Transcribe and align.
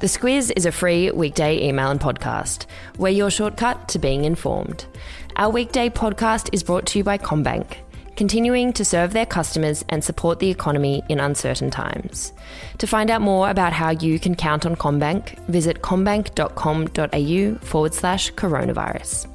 The 0.00 0.06
Squiz 0.06 0.52
is 0.54 0.64
a 0.64 0.70
free 0.70 1.10
weekday 1.10 1.66
email 1.66 1.90
and 1.90 1.98
podcast. 1.98 2.66
We're 2.98 3.08
your 3.08 3.32
shortcut 3.32 3.88
to 3.88 3.98
being 3.98 4.24
informed. 4.24 4.86
Our 5.34 5.50
weekday 5.50 5.90
podcast 5.90 6.50
is 6.52 6.62
brought 6.62 6.86
to 6.86 6.98
you 6.98 7.04
by 7.04 7.18
CommBank, 7.18 7.78
continuing 8.14 8.72
to 8.74 8.84
serve 8.84 9.12
their 9.12 9.26
customers 9.26 9.84
and 9.88 10.04
support 10.04 10.38
the 10.38 10.50
economy 10.50 11.02
in 11.08 11.18
uncertain 11.18 11.72
times. 11.72 12.32
To 12.78 12.86
find 12.86 13.10
out 13.10 13.22
more 13.22 13.50
about 13.50 13.72
how 13.72 13.90
you 13.90 14.20
can 14.20 14.36
count 14.36 14.64
on 14.64 14.76
CommBank, 14.76 15.36
visit 15.48 15.82
commbank.com.au 15.82 17.66
forward 17.66 17.94
slash 17.94 18.32
coronavirus. 18.34 19.26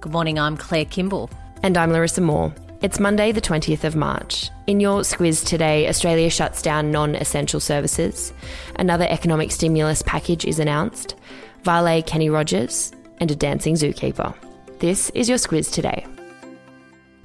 Good 0.00 0.10
morning, 0.10 0.36
I'm 0.36 0.56
Claire 0.56 0.86
Kimball. 0.86 1.30
And 1.62 1.78
I'm 1.78 1.92
Larissa 1.92 2.22
Moore. 2.22 2.52
It's 2.80 3.00
Monday, 3.00 3.32
the 3.32 3.40
20th 3.40 3.82
of 3.82 3.96
March. 3.96 4.50
In 4.68 4.78
your 4.78 5.00
squiz 5.00 5.44
today, 5.44 5.88
Australia 5.88 6.30
shuts 6.30 6.62
down 6.62 6.92
non 6.92 7.16
essential 7.16 7.58
services. 7.58 8.32
Another 8.76 9.04
economic 9.10 9.50
stimulus 9.50 10.00
package 10.02 10.44
is 10.44 10.60
announced. 10.60 11.16
Vale 11.64 12.04
Kenny 12.04 12.30
Rogers, 12.30 12.92
and 13.18 13.32
a 13.32 13.34
dancing 13.34 13.74
zookeeper. 13.74 14.32
This 14.78 15.10
is 15.10 15.28
your 15.28 15.38
squiz 15.38 15.72
today. 15.72 16.06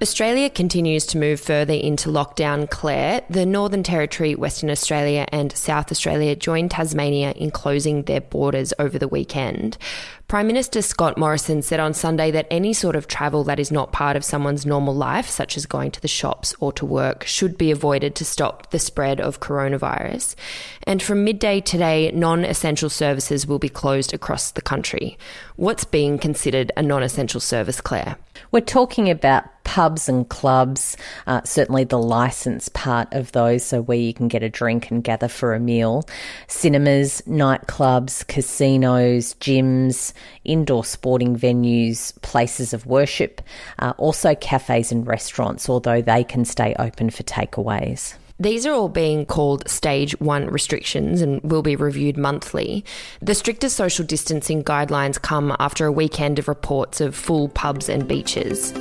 Australia 0.01 0.49
continues 0.49 1.05
to 1.05 1.19
move 1.19 1.39
further 1.39 1.73
into 1.73 2.09
lockdown, 2.09 2.67
Claire. 2.69 3.21
The 3.29 3.45
Northern 3.45 3.83
Territory, 3.83 4.33
Western 4.33 4.71
Australia, 4.71 5.27
and 5.31 5.55
South 5.55 5.91
Australia 5.91 6.35
joined 6.35 6.71
Tasmania 6.71 7.31
in 7.33 7.51
closing 7.51 8.03
their 8.03 8.21
borders 8.21 8.73
over 8.79 8.97
the 8.97 9.07
weekend. 9.07 9.77
Prime 10.33 10.47
Minister 10.47 10.81
Scott 10.81 11.15
Morrison 11.15 11.61
said 11.61 11.79
on 11.79 11.93
Sunday 11.93 12.31
that 12.31 12.47
any 12.49 12.73
sort 12.73 12.95
of 12.95 13.05
travel 13.05 13.43
that 13.43 13.59
is 13.59 13.71
not 13.71 13.91
part 13.91 14.15
of 14.15 14.25
someone's 14.25 14.65
normal 14.65 14.95
life, 14.95 15.29
such 15.29 15.55
as 15.57 15.67
going 15.67 15.91
to 15.91 16.01
the 16.01 16.07
shops 16.07 16.55
or 16.59 16.73
to 16.73 16.87
work, 16.87 17.23
should 17.23 17.55
be 17.55 17.69
avoided 17.69 18.15
to 18.15 18.25
stop 18.25 18.71
the 18.71 18.79
spread 18.79 19.21
of 19.21 19.41
coronavirus. 19.41 20.33
And 20.87 21.03
from 21.03 21.23
midday 21.23 21.61
today, 21.61 22.09
non 22.15 22.45
essential 22.45 22.89
services 22.89 23.45
will 23.45 23.59
be 23.59 23.69
closed 23.69 24.11
across 24.11 24.49
the 24.49 24.63
country. 24.63 25.19
What's 25.55 25.85
being 25.85 26.17
considered 26.17 26.71
a 26.75 26.81
non 26.81 27.03
essential 27.03 27.39
service, 27.39 27.79
Claire? 27.79 28.17
We're 28.51 28.61
talking 28.61 29.11
about 29.11 29.45
pubs 29.63 30.09
and 30.09 30.27
clubs, 30.29 30.97
uh, 31.25 31.41
certainly 31.43 31.83
the 31.83 31.97
license 31.97 32.69
part 32.69 33.07
of 33.11 33.31
those, 33.31 33.63
so 33.63 33.81
where 33.81 33.97
you 33.97 34.13
can 34.13 34.27
get 34.27 34.43
a 34.43 34.49
drink 34.49 34.91
and 34.91 35.03
gather 35.03 35.27
for 35.27 35.53
a 35.53 35.59
meal, 35.59 36.05
cinemas, 36.47 37.21
nightclubs, 37.27 38.27
casinos, 38.27 39.35
gyms, 39.35 40.13
indoor 40.43 40.85
sporting 40.85 41.35
venues, 41.35 42.19
places 42.21 42.73
of 42.73 42.85
worship, 42.85 43.41
uh, 43.79 43.93
also 43.97 44.35
cafes 44.35 44.91
and 44.91 45.07
restaurants, 45.07 45.69
although 45.69 46.01
they 46.01 46.23
can 46.23 46.45
stay 46.45 46.75
open 46.79 47.09
for 47.09 47.23
takeaways. 47.23 48.15
These 48.39 48.65
are 48.65 48.73
all 48.73 48.89
being 48.89 49.25
called 49.25 49.69
stage 49.69 50.19
one 50.19 50.47
restrictions 50.47 51.21
and 51.21 51.41
will 51.43 51.61
be 51.61 51.75
reviewed 51.75 52.17
monthly. 52.17 52.83
The 53.21 53.35
stricter 53.35 53.69
social 53.69 54.05
distancing 54.05 54.63
guidelines 54.63 55.21
come 55.21 55.55
after 55.59 55.85
a 55.85 55.91
weekend 55.91 56.39
of 56.39 56.47
reports 56.47 56.99
of 56.99 57.15
full 57.15 57.49
pubs 57.49 57.89
and 57.89 58.07
beaches. 58.07 58.73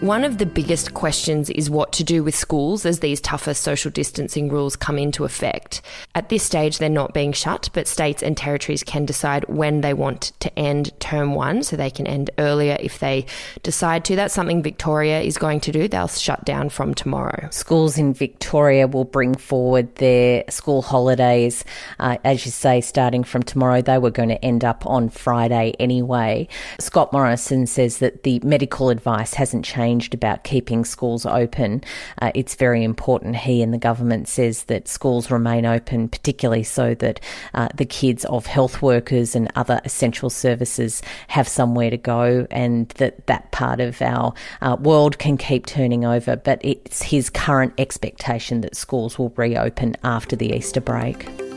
One 0.00 0.22
of 0.22 0.38
the 0.38 0.46
biggest 0.46 0.94
questions 0.94 1.50
is 1.50 1.68
what 1.68 1.92
to 1.94 2.04
do 2.04 2.22
with 2.22 2.36
schools 2.36 2.86
as 2.86 3.00
these 3.00 3.20
tougher 3.20 3.52
social 3.52 3.90
distancing 3.90 4.48
rules 4.48 4.76
come 4.76 4.96
into 4.96 5.24
effect. 5.24 5.82
At 6.14 6.28
this 6.28 6.44
stage, 6.44 6.78
they're 6.78 6.88
not 6.88 7.14
being 7.14 7.32
shut, 7.32 7.68
but 7.72 7.88
states 7.88 8.22
and 8.22 8.36
territories 8.36 8.84
can 8.84 9.06
decide 9.06 9.44
when 9.48 9.80
they 9.80 9.94
want 9.94 10.30
to 10.38 10.56
end 10.56 10.92
term 11.00 11.34
one, 11.34 11.64
so 11.64 11.74
they 11.74 11.90
can 11.90 12.06
end 12.06 12.30
earlier 12.38 12.76
if 12.78 13.00
they 13.00 13.26
decide 13.64 14.04
to. 14.04 14.14
That's 14.14 14.34
something 14.34 14.62
Victoria 14.62 15.20
is 15.20 15.36
going 15.36 15.58
to 15.60 15.72
do. 15.72 15.88
They'll 15.88 16.06
shut 16.06 16.44
down 16.44 16.68
from 16.68 16.94
tomorrow. 16.94 17.48
Schools 17.50 17.98
in 17.98 18.14
Victoria 18.14 18.86
will 18.86 19.04
bring 19.04 19.34
forward 19.34 19.96
their 19.96 20.44
school 20.48 20.80
holidays, 20.80 21.64
uh, 21.98 22.18
as 22.22 22.46
you 22.46 22.52
say, 22.52 22.80
starting 22.82 23.24
from 23.24 23.42
tomorrow. 23.42 23.82
They 23.82 23.98
were 23.98 24.12
going 24.12 24.28
to 24.28 24.44
end 24.44 24.64
up 24.64 24.86
on 24.86 25.08
Friday 25.08 25.74
anyway. 25.80 26.46
Scott 26.78 27.12
Morrison 27.12 27.66
says 27.66 27.98
that 27.98 28.22
the 28.22 28.38
medical 28.44 28.90
advice 28.90 29.34
hasn't 29.34 29.64
changed 29.64 29.87
about 30.12 30.44
keeping 30.44 30.84
schools 30.84 31.24
open. 31.24 31.82
Uh, 32.20 32.30
it's 32.34 32.54
very 32.54 32.84
important. 32.84 33.36
He 33.36 33.62
and 33.62 33.72
the 33.72 33.78
government 33.78 34.28
says 34.28 34.64
that 34.64 34.88
schools 34.88 35.30
remain 35.30 35.64
open, 35.64 36.08
particularly 36.08 36.62
so 36.62 36.94
that 36.96 37.20
uh, 37.54 37.68
the 37.74 37.84
kids 37.84 38.24
of 38.26 38.46
health 38.46 38.82
workers 38.82 39.34
and 39.34 39.50
other 39.54 39.80
essential 39.84 40.30
services 40.30 41.02
have 41.28 41.48
somewhere 41.48 41.90
to 41.90 41.96
go, 41.96 42.46
and 42.50 42.88
that 42.90 43.26
that 43.26 43.50
part 43.52 43.80
of 43.80 44.00
our 44.02 44.34
uh, 44.60 44.76
world 44.78 45.18
can 45.18 45.36
keep 45.38 45.66
turning 45.66 46.04
over. 46.04 46.36
But 46.36 46.60
it's 46.62 47.02
his 47.02 47.30
current 47.30 47.72
expectation 47.78 48.60
that 48.60 48.76
schools 48.76 49.18
will 49.18 49.32
reopen 49.36 49.96
after 50.04 50.36
the 50.36 50.52
Easter 50.52 50.80
break. 50.80 51.47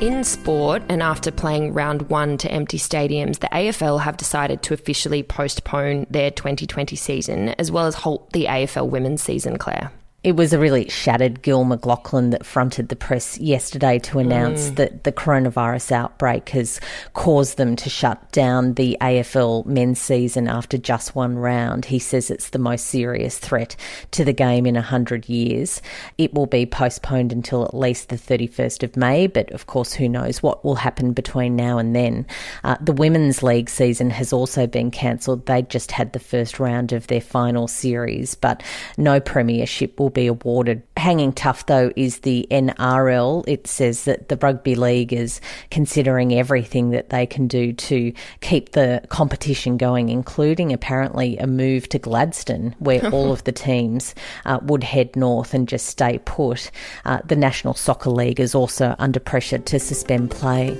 In 0.00 0.22
sport, 0.22 0.84
and 0.88 1.02
after 1.02 1.32
playing 1.32 1.72
round 1.72 2.02
one 2.02 2.38
to 2.38 2.50
empty 2.52 2.78
stadiums, 2.78 3.40
the 3.40 3.48
AFL 3.48 4.00
have 4.00 4.16
decided 4.16 4.62
to 4.62 4.74
officially 4.74 5.24
postpone 5.24 6.06
their 6.08 6.30
2020 6.30 6.94
season, 6.94 7.48
as 7.58 7.72
well 7.72 7.84
as 7.84 7.96
halt 7.96 8.32
the 8.32 8.44
AFL 8.44 8.88
women's 8.88 9.22
season, 9.22 9.58
Claire. 9.58 9.90
It 10.24 10.34
was 10.34 10.52
a 10.52 10.58
really 10.58 10.88
shattered 10.88 11.42
Gil 11.42 11.64
McLachlan 11.64 12.32
that 12.32 12.44
fronted 12.44 12.88
the 12.88 12.96
press 12.96 13.38
yesterday 13.38 14.00
to 14.00 14.18
announce 14.18 14.68
mm. 14.68 14.74
that 14.74 15.04
the 15.04 15.12
coronavirus 15.12 15.92
outbreak 15.92 16.48
has 16.48 16.80
caused 17.14 17.56
them 17.56 17.76
to 17.76 17.88
shut 17.88 18.32
down 18.32 18.74
the 18.74 18.98
AFL 19.00 19.64
men's 19.64 20.00
season 20.00 20.48
after 20.48 20.76
just 20.76 21.14
one 21.14 21.38
round. 21.38 21.84
He 21.84 22.00
says 22.00 22.32
it's 22.32 22.50
the 22.50 22.58
most 22.58 22.86
serious 22.86 23.38
threat 23.38 23.76
to 24.10 24.24
the 24.24 24.32
game 24.32 24.66
in 24.66 24.74
100 24.74 25.28
years. 25.28 25.80
It 26.18 26.34
will 26.34 26.46
be 26.46 26.66
postponed 26.66 27.32
until 27.32 27.64
at 27.64 27.72
least 27.72 28.08
the 28.08 28.16
31st 28.16 28.82
of 28.82 28.96
May, 28.96 29.28
but 29.28 29.52
of 29.52 29.68
course, 29.68 29.92
who 29.92 30.08
knows 30.08 30.42
what 30.42 30.64
will 30.64 30.74
happen 30.74 31.12
between 31.12 31.54
now 31.54 31.78
and 31.78 31.94
then. 31.94 32.26
Uh, 32.64 32.76
the 32.80 32.92
Women's 32.92 33.44
League 33.44 33.70
season 33.70 34.10
has 34.10 34.32
also 34.32 34.66
been 34.66 34.90
cancelled. 34.90 35.46
They 35.46 35.62
just 35.62 35.92
had 35.92 36.12
the 36.12 36.18
first 36.18 36.58
round 36.58 36.92
of 36.92 37.06
their 37.06 37.20
final 37.20 37.68
series, 37.68 38.34
but 38.34 38.64
no 38.96 39.20
premiership 39.20 40.00
will 40.00 40.07
will 40.08 40.12
be 40.12 40.26
awarded. 40.26 40.82
Hanging 40.96 41.32
tough, 41.34 41.66
though, 41.66 41.92
is 41.94 42.20
the 42.20 42.46
NRL. 42.50 43.44
It 43.46 43.66
says 43.66 44.04
that 44.04 44.30
the 44.30 44.38
Rugby 44.38 44.74
League 44.74 45.12
is 45.12 45.40
considering 45.70 46.32
everything 46.32 46.90
that 46.90 47.10
they 47.10 47.26
can 47.26 47.46
do 47.46 47.74
to 47.74 48.12
keep 48.40 48.72
the 48.72 49.02
competition 49.10 49.76
going, 49.76 50.08
including 50.08 50.72
apparently 50.72 51.36
a 51.36 51.46
move 51.46 51.90
to 51.90 51.98
Gladstone, 51.98 52.74
where 52.78 53.06
all 53.12 53.32
of 53.32 53.44
the 53.44 53.52
teams 53.52 54.14
uh, 54.46 54.58
would 54.62 54.82
head 54.82 55.14
north 55.14 55.52
and 55.52 55.68
just 55.68 55.86
stay 55.86 56.18
put. 56.24 56.70
Uh, 57.04 57.18
the 57.26 57.36
National 57.36 57.74
Soccer 57.74 58.10
League 58.10 58.40
is 58.40 58.54
also 58.54 58.94
under 58.98 59.20
pressure 59.20 59.58
to 59.58 59.78
suspend 59.78 60.30
play. 60.30 60.76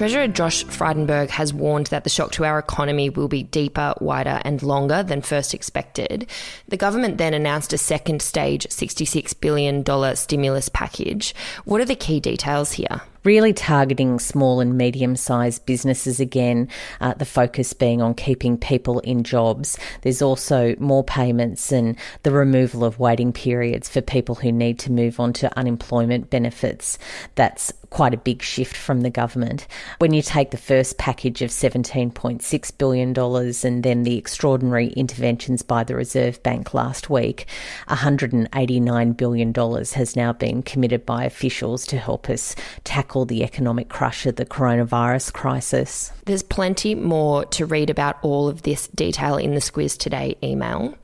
Treasurer 0.00 0.28
Josh 0.28 0.64
Frydenberg 0.64 1.28
has 1.28 1.52
warned 1.52 1.88
that 1.88 2.04
the 2.04 2.08
shock 2.08 2.32
to 2.32 2.46
our 2.46 2.58
economy 2.58 3.10
will 3.10 3.28
be 3.28 3.42
deeper, 3.42 3.92
wider, 4.00 4.40
and 4.46 4.62
longer 4.62 5.02
than 5.02 5.20
first 5.20 5.52
expected. 5.52 6.26
The 6.68 6.78
government 6.78 7.18
then 7.18 7.34
announced 7.34 7.74
a 7.74 7.76
second 7.76 8.22
stage 8.22 8.66
$66 8.68 9.38
billion 9.42 9.84
stimulus 10.16 10.70
package. 10.70 11.34
What 11.66 11.82
are 11.82 11.84
the 11.84 11.94
key 11.96 12.18
details 12.18 12.72
here? 12.72 13.02
really 13.24 13.52
targeting 13.52 14.18
small 14.18 14.60
and 14.60 14.76
medium 14.76 15.16
sized 15.16 15.66
businesses 15.66 16.20
again, 16.20 16.68
uh, 17.00 17.14
the 17.14 17.24
focus 17.24 17.72
being 17.72 18.00
on 18.00 18.14
keeping 18.14 18.56
people 18.56 19.00
in 19.00 19.24
jobs. 19.24 19.78
There's 20.02 20.22
also 20.22 20.74
more 20.78 21.04
payments 21.04 21.72
and 21.72 21.96
the 22.22 22.30
removal 22.30 22.84
of 22.84 22.98
waiting 22.98 23.32
periods 23.32 23.88
for 23.88 24.00
people 24.00 24.34
who 24.34 24.52
need 24.52 24.78
to 24.80 24.92
move 24.92 25.20
on 25.20 25.32
to 25.34 25.58
unemployment 25.58 26.30
benefits. 26.30 26.98
That's 27.34 27.72
quite 27.90 28.14
a 28.14 28.18
big 28.18 28.42
shift 28.42 28.76
from 28.76 29.02
the 29.02 29.10
government. 29.10 29.66
When 29.98 30.14
you 30.14 30.22
take 30.22 30.50
the 30.50 30.56
first 30.56 30.96
package 30.96 31.42
of 31.42 31.50
$17.6 31.50 32.78
billion 32.78 33.18
and 33.64 33.82
then 33.82 34.02
the 34.04 34.16
extraordinary 34.16 34.88
interventions 34.88 35.62
by 35.62 35.84
the 35.84 35.96
Reserve 35.96 36.42
Bank 36.42 36.72
last 36.72 37.10
week, 37.10 37.46
$189 37.88 39.16
billion 39.16 39.54
has 39.54 40.16
now 40.16 40.32
been 40.32 40.62
committed 40.62 41.04
by 41.04 41.24
officials 41.24 41.86
to 41.88 41.98
help 41.98 42.30
us 42.30 42.54
tackle 42.84 43.24
the 43.24 43.42
economic 43.42 43.88
crush 43.88 44.24
of 44.26 44.36
the 44.36 44.46
coronavirus 44.46 45.32
crisis. 45.32 46.12
There's 46.26 46.42
plenty 46.42 46.94
more 46.94 47.44
to 47.46 47.66
read 47.66 47.90
about 47.90 48.18
all 48.22 48.48
of 48.48 48.62
this 48.62 48.86
detail 48.88 49.36
in 49.36 49.54
the 49.54 49.60
Squiz 49.60 49.98
Today 49.98 50.36
email. 50.42 50.94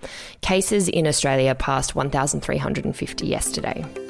Cases 0.41 0.89
in 0.89 1.07
Australia 1.07 1.55
passed 1.55 1.95
1,350 1.95 3.27
yesterday. 3.27 4.06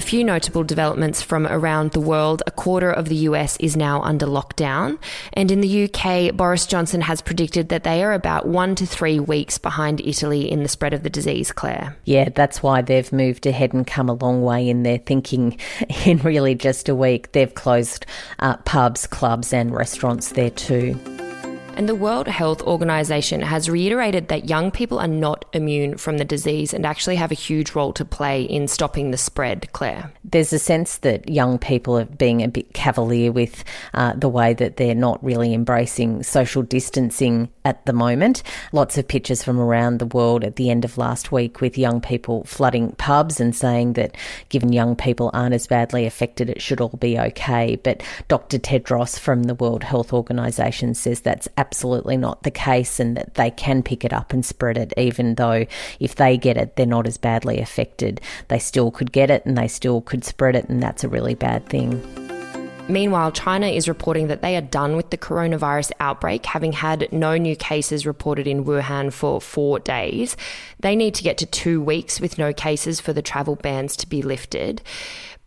A 0.00 0.02
few 0.02 0.24
notable 0.24 0.64
developments 0.64 1.20
from 1.20 1.46
around 1.46 1.90
the 1.90 2.00
world. 2.00 2.42
A 2.46 2.50
quarter 2.50 2.90
of 2.90 3.10
the 3.10 3.16
US 3.16 3.58
is 3.58 3.76
now 3.76 4.00
under 4.00 4.24
lockdown. 4.24 4.98
And 5.34 5.50
in 5.50 5.60
the 5.60 5.84
UK, 5.84 6.34
Boris 6.34 6.64
Johnson 6.64 7.02
has 7.02 7.20
predicted 7.20 7.68
that 7.68 7.84
they 7.84 8.02
are 8.02 8.14
about 8.14 8.48
one 8.48 8.74
to 8.76 8.86
three 8.86 9.20
weeks 9.20 9.58
behind 9.58 10.00
Italy 10.00 10.50
in 10.50 10.62
the 10.62 10.70
spread 10.70 10.94
of 10.94 11.02
the 11.02 11.10
disease, 11.10 11.52
Claire. 11.52 11.98
Yeah, 12.06 12.30
that's 12.30 12.62
why 12.62 12.80
they've 12.80 13.12
moved 13.12 13.44
ahead 13.44 13.74
and 13.74 13.86
come 13.86 14.08
a 14.08 14.14
long 14.14 14.42
way 14.42 14.70
in 14.70 14.84
their 14.84 14.96
thinking 14.96 15.58
in 16.06 16.16
really 16.20 16.54
just 16.54 16.88
a 16.88 16.94
week. 16.94 17.32
They've 17.32 17.54
closed 17.54 18.06
uh, 18.38 18.56
pubs, 18.56 19.06
clubs, 19.06 19.52
and 19.52 19.70
restaurants 19.70 20.30
there 20.30 20.48
too. 20.48 20.98
And 21.80 21.88
the 21.88 21.94
World 21.94 22.28
Health 22.28 22.60
Organization 22.64 23.40
has 23.40 23.70
reiterated 23.70 24.28
that 24.28 24.50
young 24.50 24.70
people 24.70 24.98
are 24.98 25.08
not 25.08 25.46
immune 25.54 25.96
from 25.96 26.18
the 26.18 26.26
disease 26.26 26.74
and 26.74 26.84
actually 26.84 27.16
have 27.16 27.30
a 27.30 27.34
huge 27.34 27.74
role 27.74 27.94
to 27.94 28.04
play 28.04 28.42
in 28.42 28.68
stopping 28.68 29.12
the 29.12 29.16
spread, 29.16 29.72
Claire. 29.72 30.12
There's 30.22 30.52
a 30.52 30.58
sense 30.58 30.98
that 30.98 31.30
young 31.30 31.58
people 31.58 31.98
are 31.98 32.04
being 32.04 32.42
a 32.42 32.48
bit 32.48 32.74
cavalier 32.74 33.32
with 33.32 33.64
uh, 33.94 34.12
the 34.12 34.28
way 34.28 34.52
that 34.52 34.76
they're 34.76 34.94
not 34.94 35.24
really 35.24 35.54
embracing 35.54 36.22
social 36.22 36.60
distancing 36.60 37.48
at 37.64 37.86
the 37.86 37.94
moment. 37.94 38.42
Lots 38.72 38.98
of 38.98 39.08
pictures 39.08 39.42
from 39.42 39.58
around 39.58 40.00
the 40.00 40.06
world 40.06 40.44
at 40.44 40.56
the 40.56 40.68
end 40.68 40.84
of 40.84 40.98
last 40.98 41.32
week 41.32 41.62
with 41.62 41.78
young 41.78 42.02
people 42.02 42.44
flooding 42.44 42.92
pubs 42.92 43.40
and 43.40 43.56
saying 43.56 43.94
that 43.94 44.18
given 44.50 44.70
young 44.70 44.96
people 44.96 45.30
aren't 45.32 45.54
as 45.54 45.66
badly 45.66 46.04
affected, 46.04 46.50
it 46.50 46.60
should 46.60 46.82
all 46.82 46.98
be 47.00 47.18
okay. 47.18 47.76
But 47.76 48.02
Dr. 48.28 48.58
Tedros 48.58 49.18
from 49.18 49.44
the 49.44 49.54
World 49.54 49.82
Health 49.82 50.12
Organization 50.12 50.92
says 50.92 51.22
that's 51.22 51.48
absolutely 51.56 51.69
not 52.16 52.42
the 52.42 52.50
case 52.50 53.00
and 53.00 53.16
that 53.16 53.34
they 53.34 53.50
can 53.50 53.82
pick 53.82 54.04
it 54.04 54.12
up 54.12 54.32
and 54.32 54.44
spread 54.44 54.78
it, 54.78 54.92
even 54.96 55.34
though 55.36 55.66
if 55.98 56.14
they 56.16 56.36
get 56.36 56.56
it, 56.56 56.76
they're 56.76 56.86
not 56.86 57.06
as 57.06 57.18
badly 57.18 57.60
affected. 57.60 58.20
They 58.48 58.58
still 58.58 58.90
could 58.90 59.12
get 59.12 59.30
it 59.30 59.44
and 59.44 59.56
they 59.56 59.68
still 59.68 60.00
could 60.00 60.24
spread 60.24 60.56
it, 60.56 60.68
and 60.68 60.82
that's 60.82 61.04
a 61.04 61.08
really 61.08 61.34
bad 61.34 61.68
thing. 61.68 62.02
Meanwhile, 62.90 63.30
China 63.32 63.68
is 63.68 63.88
reporting 63.88 64.26
that 64.28 64.42
they 64.42 64.56
are 64.56 64.62
done 64.62 64.96
with 64.96 65.10
the 65.10 65.16
coronavirus 65.16 65.92
outbreak, 66.00 66.44
having 66.44 66.72
had 66.72 67.08
no 67.12 67.36
new 67.36 67.54
cases 67.54 68.04
reported 68.04 68.48
in 68.48 68.64
Wuhan 68.64 69.12
for 69.12 69.40
four 69.40 69.78
days. 69.78 70.36
They 70.80 70.96
need 70.96 71.14
to 71.14 71.22
get 71.22 71.38
to 71.38 71.46
two 71.46 71.80
weeks 71.80 72.20
with 72.20 72.36
no 72.36 72.52
cases 72.52 73.00
for 73.00 73.12
the 73.12 73.22
travel 73.22 73.54
bans 73.54 73.94
to 73.98 74.08
be 74.08 74.22
lifted. 74.22 74.82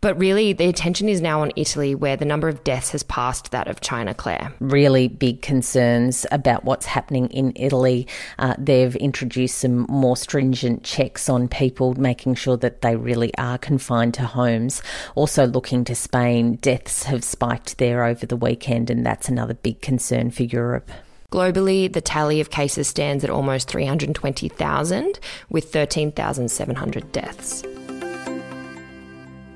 But 0.04 0.20
really, 0.20 0.52
the 0.52 0.66
attention 0.66 1.08
is 1.08 1.22
now 1.22 1.44
on 1.44 1.54
Italy, 1.56 1.96
where 1.96 2.18
the 2.18 2.26
number 2.26 2.50
of 2.50 2.66
deaths 2.66 2.90
has 2.90 3.04
passed 3.04 3.52
that 3.52 3.70
of 3.70 3.80
China, 3.80 4.14
Claire. 4.14 4.54
Really 4.60 5.08
big 5.08 5.42
concerns 5.42 6.26
about 6.30 6.66
what's 6.66 6.86
happening 6.86 7.30
in 7.30 7.54
Italy. 7.56 8.06
Uh, 8.38 8.54
they've 8.58 8.98
introduced 8.98 9.60
some 9.60 9.86
more 9.88 10.18
stringent 10.18 10.84
checks 10.84 11.30
on 11.30 11.48
people, 11.48 11.94
making 11.94 12.36
sure 12.36 12.58
that 12.58 12.82
they 12.82 12.98
really 12.98 13.34
are 13.38 13.58
confined 13.58 14.14
to 14.16 14.26
homes. 14.26 14.84
Also, 15.16 15.48
looking 15.48 15.86
to 15.86 15.96
Spain, 15.96 16.56
deaths 16.58 17.04
have 17.04 17.24
spiked 17.24 17.78
there 17.78 18.04
over 18.04 18.26
the 18.26 18.36
weekend, 18.36 18.90
and 18.90 19.06
that's 19.06 19.30
another 19.30 19.54
big 19.54 19.80
concern 19.80 20.32
for 20.32 20.44
Europe. 20.44 20.92
Globally, 21.32 21.92
the 21.92 22.02
tally 22.02 22.42
of 22.42 22.50
cases 22.50 22.90
stands 22.90 23.24
at 23.24 23.30
almost 23.30 23.70
320,000, 23.70 25.18
with 25.50 25.72
13,700 25.72 27.10
deaths. 27.14 27.64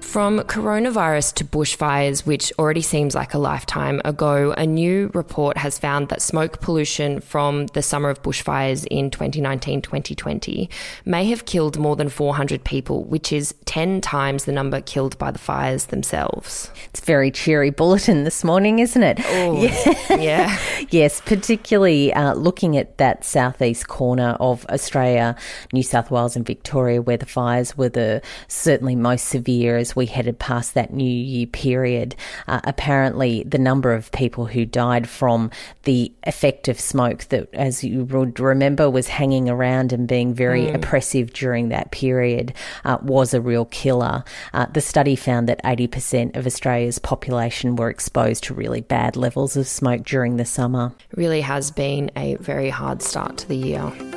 From 0.07 0.39
coronavirus 0.39 1.33
to 1.33 1.44
bushfires, 1.44 2.25
which 2.25 2.54
already 2.57 2.81
seems 2.81 3.13
like 3.13 3.33
a 3.33 3.38
lifetime 3.38 4.01
ago, 4.06 4.54
a 4.57 4.65
new 4.65 5.12
report 5.13 5.57
has 5.57 5.77
found 5.77 6.07
that 6.07 6.21
smoke 6.21 6.62
pollution 6.62 7.19
from 7.19 7.68
the 7.68 7.81
summer 7.81 8.09
of 8.09 8.24
bushfires 8.24 8.88
in 8.89 9.12
2019 9.12 9.81
2020 9.81 10.69
may 11.04 11.25
have 11.25 11.44
killed 11.44 11.77
more 11.77 11.98
than 11.98 12.07
400 12.07 12.63
people, 12.63 13.04
which 13.04 13.33
is 13.33 13.54
10 13.65 14.00
times 14.00 14.45
the 14.45 14.54
number 14.54 14.80
killed 14.80 15.18
by 15.18 15.30
the 15.30 15.38
fires 15.38 15.88
themselves. 15.88 16.71
It's 16.86 17.01
very 17.01 17.30
cheery 17.30 17.69
bulletin 17.69 18.24
this 18.24 18.45
morning, 18.45 18.80
isn't 18.80 19.03
it? 19.03 19.19
Oh, 19.25 19.62
yeah. 20.10 20.15
yeah. 20.18 20.57
yes, 20.89 21.19
particularly 21.19 22.13
uh, 22.13 22.33
looking 22.33 22.77
at 22.77 22.98
that 22.98 23.25
southeast 23.25 23.89
corner 23.89 24.38
of 24.39 24.65
Australia, 24.69 25.36
New 25.74 25.83
South 25.83 26.10
Wales, 26.10 26.38
and 26.38 26.45
Victoria, 26.45 27.01
where 27.01 27.18
the 27.18 27.25
fires 27.25 27.77
were 27.77 27.89
the 27.89 28.21
certainly 28.48 28.95
most 28.95 29.25
severe 29.25 29.75
as 29.75 29.98
we 29.98 30.06
headed 30.07 30.39
past 30.39 30.74
that 30.74 30.94
New 30.94 31.04
Year 31.04 31.48
period. 31.48 32.15
Uh, 32.48 32.62
apparently, 32.63 33.44
the 33.44 33.57
number 33.57 33.94
of 33.94 34.12
people 34.12 34.45
who 34.45 34.65
died 34.65 35.07
from 35.07 35.51
the 35.83 36.12
effect 36.24 36.68
of 36.68 36.80
smoke 36.80 37.25
that, 37.25 37.50
as 37.54 37.83
you 37.83 38.06
would 38.06 38.39
remember, 38.39 38.89
was 38.89 39.07
hanging 39.07 39.50
around 39.50 39.94
and 39.94 40.07
being 40.07 40.33
very 40.33 40.63
mm. 40.63 40.75
oppressive 40.75 41.33
during 41.33 41.69
that 41.69 41.92
period 41.92 42.54
uh, 42.86 42.98
was 43.01 43.33
a 43.33 43.42
real 43.42 43.65
killer. 43.65 44.24
Uh, 44.54 44.65
the 44.74 44.81
study 44.81 45.15
found 45.15 45.48
that 45.48 45.63
80% 45.63 46.36
of 46.36 46.45
Australia's 46.45 47.00
population 47.00 47.75
were 47.75 47.89
exposed 47.89 48.44
to 48.45 48.53
really 48.53 48.81
bad 48.81 49.15
levels 49.15 49.56
of 49.56 49.68
smoke 49.68 50.03
during 50.03 50.38
the 50.38 50.45
summer. 50.45 50.92
Really 51.15 51.42
has 51.42 51.71
been 51.71 52.12
a 52.15 52.36
very 52.36 52.69
hard 52.69 53.01
start 53.01 53.38
to 53.38 53.48
the 53.48 53.56
year. 53.56 54.17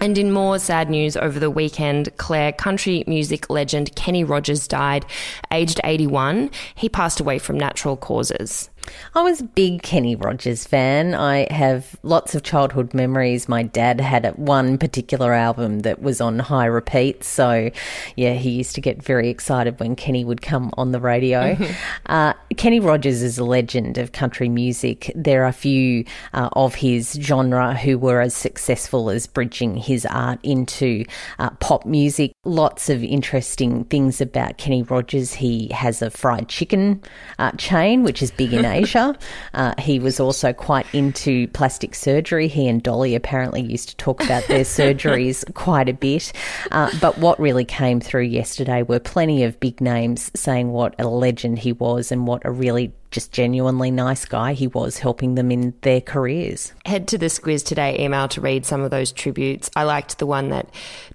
And 0.00 0.18
in 0.18 0.30
more 0.30 0.58
sad 0.58 0.90
news 0.90 1.16
over 1.16 1.40
the 1.40 1.50
weekend, 1.50 2.14
Claire, 2.18 2.52
country 2.52 3.02
music 3.06 3.48
legend 3.48 3.96
Kenny 3.96 4.24
Rogers 4.24 4.68
died, 4.68 5.06
aged 5.50 5.80
81. 5.84 6.50
He 6.74 6.88
passed 6.88 7.18
away 7.18 7.38
from 7.38 7.58
natural 7.58 7.96
causes. 7.96 8.68
I 9.14 9.22
was 9.22 9.40
a 9.40 9.44
big 9.44 9.82
Kenny 9.82 10.14
Rogers 10.14 10.66
fan. 10.66 11.14
I 11.14 11.52
have 11.52 11.96
lots 12.02 12.34
of 12.34 12.42
childhood 12.42 12.94
memories. 12.94 13.48
My 13.48 13.62
dad 13.62 14.00
had 14.00 14.26
one 14.36 14.78
particular 14.78 15.32
album 15.32 15.80
that 15.80 16.02
was 16.02 16.20
on 16.20 16.38
high 16.38 16.66
repeat. 16.66 17.24
So, 17.24 17.70
yeah, 18.16 18.34
he 18.34 18.50
used 18.50 18.74
to 18.74 18.80
get 18.80 19.02
very 19.02 19.28
excited 19.28 19.80
when 19.80 19.96
Kenny 19.96 20.24
would 20.24 20.42
come 20.42 20.70
on 20.76 20.92
the 20.92 21.00
radio. 21.00 21.54
Mm-hmm. 21.54 21.72
Uh, 22.06 22.34
Kenny 22.56 22.80
Rogers 22.80 23.22
is 23.22 23.38
a 23.38 23.44
legend 23.44 23.98
of 23.98 24.12
country 24.12 24.48
music. 24.48 25.10
There 25.14 25.44
are 25.44 25.52
few 25.52 26.04
uh, 26.34 26.50
of 26.52 26.74
his 26.76 27.12
genre 27.12 27.74
who 27.74 27.98
were 27.98 28.20
as 28.20 28.34
successful 28.34 29.10
as 29.10 29.26
bridging 29.26 29.76
his 29.76 30.04
art 30.06 30.38
into 30.42 31.04
uh, 31.38 31.50
pop 31.50 31.86
music. 31.86 32.32
Lots 32.44 32.90
of 32.90 33.02
interesting 33.02 33.84
things 33.84 34.20
about 34.20 34.58
Kenny 34.58 34.82
Rogers. 34.82 35.34
He 35.34 35.68
has 35.68 36.02
a 36.02 36.10
fried 36.10 36.48
chicken 36.48 37.02
uh, 37.38 37.52
chain, 37.52 38.02
which 38.02 38.22
is 38.22 38.30
big 38.30 38.52
in 38.52 38.64
Asia. 38.76 39.16
Uh, 39.54 39.74
he 39.78 39.98
was 39.98 40.20
also 40.20 40.52
quite 40.52 40.86
into 40.94 41.48
plastic 41.48 41.94
surgery. 41.94 42.48
He 42.48 42.68
and 42.68 42.82
Dolly 42.82 43.14
apparently 43.14 43.62
used 43.62 43.88
to 43.90 43.96
talk 43.96 44.22
about 44.22 44.46
their 44.46 44.64
surgeries 44.64 45.52
quite 45.54 45.88
a 45.88 45.94
bit. 45.94 46.32
Uh, 46.70 46.90
but 47.00 47.18
what 47.18 47.38
really 47.40 47.64
came 47.64 48.00
through 48.00 48.22
yesterday 48.22 48.82
were 48.82 49.00
plenty 49.00 49.44
of 49.44 49.58
big 49.60 49.80
names 49.80 50.30
saying 50.34 50.70
what 50.70 50.94
a 50.98 51.08
legend 51.08 51.58
he 51.58 51.72
was 51.72 52.12
and 52.12 52.26
what 52.26 52.42
a 52.44 52.50
really 52.50 52.92
just 53.16 53.32
genuinely 53.32 53.90
nice 53.90 54.26
guy 54.26 54.52
he 54.52 54.66
was 54.66 54.98
helping 54.98 55.36
them 55.36 55.50
in 55.50 55.72
their 55.80 56.02
careers. 56.02 56.74
Head 56.84 57.08
to 57.08 57.16
the 57.16 57.26
Squiz 57.26 57.64
Today 57.64 57.98
email 57.98 58.28
to 58.28 58.42
read 58.42 58.66
some 58.66 58.82
of 58.82 58.90
those 58.90 59.10
tributes. 59.10 59.70
I 59.74 59.84
liked 59.84 60.18
the 60.18 60.26
one 60.26 60.50
that 60.50 60.68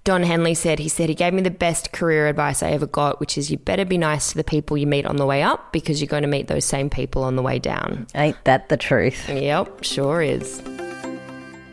Don 0.03 0.23
Henley 0.23 0.55
said. 0.55 0.79
He 0.79 0.89
said 0.89 1.09
he 1.09 1.15
gave 1.15 1.31
me 1.31 1.43
the 1.43 1.51
best 1.51 1.91
career 1.91 2.27
advice 2.27 2.63
I 2.63 2.71
ever 2.71 2.87
got, 2.87 3.19
which 3.19 3.37
is 3.37 3.51
you 3.51 3.59
better 3.59 3.85
be 3.85 3.99
nice 3.99 4.31
to 4.31 4.37
the 4.37 4.43
people 4.43 4.79
you 4.79 4.87
meet 4.87 5.05
on 5.05 5.17
the 5.17 5.27
way 5.27 5.43
up 5.43 5.71
because 5.71 6.01
you're 6.01 6.07
going 6.07 6.23
to 6.23 6.27
meet 6.27 6.47
those 6.47 6.65
same 6.65 6.89
people 6.89 7.23
on 7.23 7.35
the 7.35 7.43
way 7.43 7.59
down. 7.59 8.07
Ain't 8.15 8.43
that 8.45 8.69
the 8.69 8.77
truth? 8.77 9.29
Yep, 9.29 9.83
sure 9.83 10.23
is. 10.23 10.59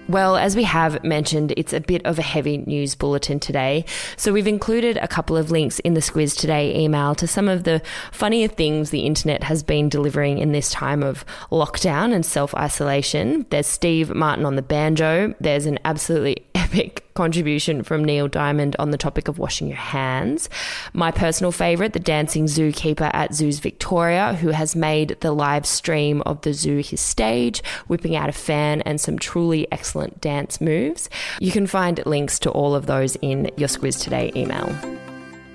Well, 0.09 0.39
as 0.39 0.57
we 0.57 0.63
have 0.63 1.05
mentioned, 1.05 1.53
it's 1.59 1.75
a 1.75 1.81
bit 1.81 2.01
of 2.07 2.19
a 2.19 2.23
heavy 2.23 2.57
news 2.57 2.95
bulletin 2.95 3.39
today. 3.41 3.85
So 4.17 4.33
we've 4.33 4.47
included 4.47 4.97
a 4.97 5.07
couple 5.07 5.37
of 5.37 5.51
links 5.51 5.81
in 5.81 5.93
the 5.93 6.01
Squiz 6.01 6.35
Today 6.35 6.75
email 6.75 7.15
to 7.17 7.27
some 7.27 7.47
of 7.47 7.65
the 7.65 7.83
funnier 8.11 8.49
things 8.49 8.89
the 8.89 9.05
internet 9.05 9.43
has 9.43 9.63
been 9.63 9.91
delivering 9.91 10.39
in 10.39 10.53
this 10.53 10.71
time 10.71 11.03
of 11.03 11.27
lockdown 11.53 12.15
and 12.15 12.25
self 12.25 12.55
isolation. 12.55 13.45
There's 13.51 13.67
Steve 13.67 14.15
Martin 14.15 14.47
on 14.47 14.57
the 14.57 14.63
banjo. 14.63 15.35
There's 15.41 15.67
an 15.67 15.79
absolutely 15.85 16.47
epic 16.69 17.05
contribution 17.15 17.83
from 17.83 18.05
Neil 18.05 18.29
Diamond 18.29 18.77
on 18.79 18.91
the 18.91 18.99
topic 18.99 19.27
of 19.29 19.39
washing 19.39 19.69
your 19.69 19.77
hands. 19.77 20.51
My 20.93 21.11
personal 21.11 21.51
favourite, 21.51 21.95
the 21.95 21.99
dancing 21.99 22.45
zookeeper 22.45 23.11
at 23.15 23.35
Zoos 23.35 23.59
Victoria, 23.59 24.35
who 24.35 24.49
has 24.49 24.77
made 24.77 25.17
the 25.21 25.33
live 25.33 25.67
stream 25.67 26.23
of 26.23 26.43
the 26.43 26.53
zoo 26.53 26.79
his 26.79 27.01
stage, 27.01 27.63
whipping 27.87 28.17
out 28.17 28.29
a 28.29 28.33
fan 28.33 28.83
and 28.83 29.01
some 29.01 29.19
truly 29.19 29.67
excellent 29.73 30.21
dance 30.21 30.61
moves. 30.61 31.09
You 31.41 31.53
can 31.53 31.67
find 31.67 32.05
links 32.07 32.39
to 32.41 32.51
all 32.51 32.75
of 32.75 32.87
those 32.87 33.17
in 33.17 33.51
your 33.57 33.69
Squiz 33.69 34.01
Today 34.01 34.31
email. 34.37 34.75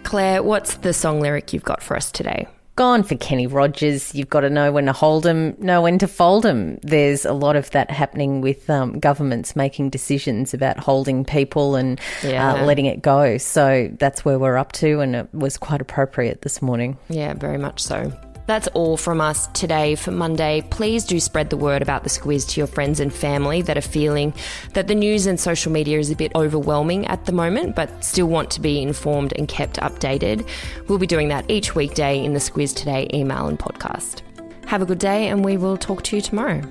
Claire, 0.04 0.44
what's 0.44 0.76
the 0.78 0.94
song 0.94 1.22
lyric 1.22 1.54
you've 1.54 1.64
got 1.64 1.82
for 1.82 1.96
us 1.96 2.12
today? 2.12 2.48
Gone 2.76 3.04
for 3.04 3.16
Kenny 3.16 3.46
Rogers. 3.46 4.16
You've 4.16 4.30
got 4.30 4.42
to 4.42 4.50
know 4.50 4.72
when 4.72 4.86
to 4.88 4.94
hold 4.94 5.24
them, 5.24 5.56
know 5.60 5.84
when 5.84 6.00
to 6.00 6.08
fold 6.08 6.42
them. 6.42 6.80
There's 6.82 7.24
a 7.24 7.34
lot 7.34 7.56
of 7.56 7.70
that 7.70 7.92
happening 7.92 8.42
with 8.42 8.68
um, 8.68 9.00
governments 9.00 9.56
making 9.56 9.92
decisions 9.92 10.56
about 10.56 10.80
holding 10.80 11.24
people 11.24 11.76
and 11.76 12.00
uh, 12.24 12.28
yeah. 12.28 12.54
uh, 12.54 12.66
letting 12.66 12.88
it 12.88 13.04
go. 13.04 13.38
So 13.38 13.92
that's 14.00 14.26
where 14.26 14.40
we're 14.40 14.58
up 14.58 14.72
to, 14.74 15.02
and 15.02 15.16
it 15.16 15.34
was 15.34 15.56
quite 15.56 15.82
appropriate 15.82 16.42
this 16.42 16.64
morning. 16.64 16.98
Yeah, 17.10 17.36
very 17.36 17.60
much 17.60 17.80
so. 17.80 18.12
That's 18.46 18.68
all 18.70 18.98
from 18.98 19.22
us 19.22 19.48
today 19.48 19.96
for 19.96 20.12
Monday. 20.12 20.64
Please 20.70 21.06
do 21.06 21.20
spread 21.20 21.50
the 21.50 21.58
word 21.58 21.82
about 21.82 22.04
the 22.04 22.10
squiz 22.10 22.48
to 22.50 22.60
your 22.60 22.68
friends 22.68 23.00
and 23.00 23.14
family 23.14 23.62
that 23.62 23.78
are 23.78 23.82
feeling 23.82 24.34
that 24.74 24.88
the 24.88 24.96
news 24.96 25.26
and 25.26 25.40
social 25.40 25.72
media 25.72 26.00
is 26.00 26.12
a 26.12 26.16
bit 26.16 26.32
overwhelming 26.36 27.08
at 27.08 27.26
the 27.26 27.32
moment, 27.32 27.76
but 27.76 28.04
still 28.04 28.28
want 28.28 28.52
to 28.52 28.62
be 28.62 28.82
informed 28.82 29.34
and 29.38 29.48
kept 29.48 29.78
updated. 29.78 30.48
We'll 30.88 31.00
be 31.00 31.08
doing 31.08 31.30
that 31.30 31.50
each 31.50 31.74
weekday 31.74 32.24
in 32.24 32.34
the 32.34 32.40
Squiz 32.40 32.76
Today 32.76 33.08
email 33.14 33.48
and 33.48 33.58
podcast. 33.58 34.22
Have 34.66 34.82
a 34.82 34.86
good 34.86 35.00
day, 35.00 35.28
and 35.28 35.46
we 35.46 35.58
will 35.58 35.78
talk 35.78 36.04
to 36.04 36.16
you 36.16 36.22
tomorrow. 36.22 36.62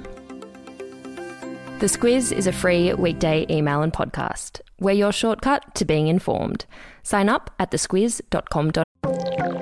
The 1.78 1.88
Squiz 1.88 2.32
is 2.32 2.46
a 2.46 2.52
free 2.52 2.92
weekday 2.94 3.46
email 3.50 3.82
and 3.82 3.92
podcast. 3.92 4.60
We're 4.78 4.92
your 4.92 5.12
shortcut 5.12 5.74
to 5.76 5.84
being 5.84 6.08
informed. 6.08 6.66
Sign 7.02 7.28
up 7.28 7.50
at 7.58 7.70
thesquiz.com.au. 7.70 9.61